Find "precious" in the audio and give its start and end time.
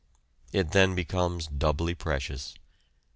1.93-2.55